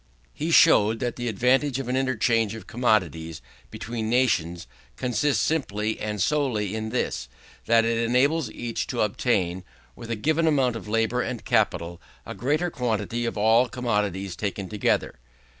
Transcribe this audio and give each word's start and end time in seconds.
He 0.33 0.49
shewed, 0.49 0.99
that 0.99 1.15
the 1.15 1.27
advantage 1.27 1.77
of 1.77 1.87
an 1.87 1.95
interchange 1.95 2.55
of 2.55 2.65
commodities 2.65 3.39
between 3.69 4.09
nations 4.09 4.65
consists 4.95 5.43
simply 5.43 5.99
and 5.99 6.19
solely 6.19 6.73
in 6.73 6.89
this, 6.89 7.29
that 7.67 7.85
it 7.85 7.99
enables 8.03 8.49
each 8.49 8.87
to 8.87 9.01
obtain, 9.01 9.63
with 9.95 10.09
a 10.09 10.15
given 10.15 10.47
amount 10.47 10.75
of 10.75 10.87
labour 10.87 11.21
and 11.21 11.45
capital, 11.45 12.01
a 12.25 12.33
greater 12.33 12.71
quantity 12.71 13.25
of 13.27 13.37
all 13.37 13.69
commodities 13.69 14.35
taken 14.35 14.67
together. 14.67 15.19